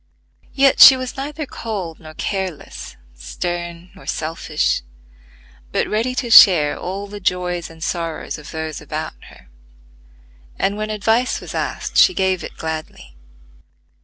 [0.55, 4.81] Yet, she was neither cold nor careless, stern nor selfish,
[5.71, 9.47] but ready to share all the joys and sorrows of those about her;
[10.57, 13.15] and when advice was asked she gave it gladly.